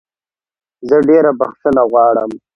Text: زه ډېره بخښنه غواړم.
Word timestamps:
زه 0.87 0.97
ډېره 1.07 1.31
بخښنه 1.39 1.83
غواړم. 1.91 2.31